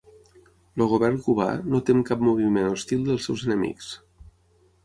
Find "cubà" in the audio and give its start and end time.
1.25-1.47